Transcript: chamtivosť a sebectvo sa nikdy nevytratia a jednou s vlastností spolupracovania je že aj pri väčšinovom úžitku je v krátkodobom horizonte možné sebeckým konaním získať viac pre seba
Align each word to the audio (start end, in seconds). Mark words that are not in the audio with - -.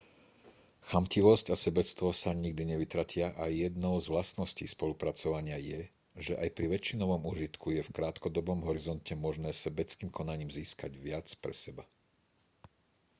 chamtivosť 0.91 1.45
a 1.53 1.55
sebectvo 1.65 2.07
sa 2.23 2.31
nikdy 2.43 2.63
nevytratia 2.73 3.27
a 3.37 3.45
jednou 3.63 3.95
s 4.03 4.09
vlastností 4.13 4.65
spolupracovania 4.75 5.57
je 5.71 5.79
že 6.25 6.33
aj 6.41 6.49
pri 6.57 6.65
väčšinovom 6.75 7.21
úžitku 7.31 7.67
je 7.77 7.81
v 7.85 7.93
krátkodobom 8.01 8.59
horizonte 8.67 9.13
možné 9.25 9.51
sebeckým 9.63 10.09
konaním 10.19 10.49
získať 10.59 10.91
viac 11.07 11.27
pre 11.41 11.53
seba 11.63 11.83